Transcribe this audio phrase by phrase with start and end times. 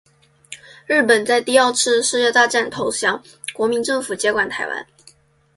[0.87, 4.83] 日本在第二次世界大战投降，国民政府接管台湾。